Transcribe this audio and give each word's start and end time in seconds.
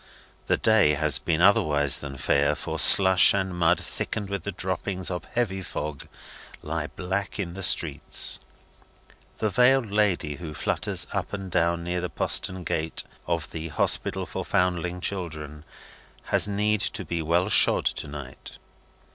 The 0.47 0.57
day 0.57 0.95
has 0.95 1.19
been 1.19 1.41
otherwise 1.43 1.99
than 1.99 2.17
fair, 2.17 2.55
for 2.55 2.79
slush 2.79 3.35
and 3.35 3.55
mud, 3.55 3.79
thickened 3.79 4.31
with 4.31 4.45
the 4.45 4.51
droppings 4.51 5.11
of 5.11 5.25
heavy 5.25 5.61
fog, 5.61 6.07
lie 6.63 6.87
black 6.87 7.37
in 7.37 7.53
the 7.53 7.61
streets. 7.61 8.39
The 9.37 9.51
veiled 9.51 9.91
lady 9.91 10.37
who 10.37 10.55
flutters 10.55 11.05
up 11.13 11.33
and 11.33 11.51
down 11.51 11.83
near 11.83 12.01
the 12.01 12.09
postern 12.09 12.63
gate 12.63 13.03
of 13.27 13.51
the 13.51 13.67
Hospital 13.67 14.25
for 14.25 14.43
Foundling 14.43 15.01
Children 15.01 15.65
has 16.23 16.47
need 16.47 16.81
to 16.81 17.05
be 17.05 17.21
well 17.21 17.47
shod 17.47 17.85
to 17.85 18.07
night. 18.07 18.57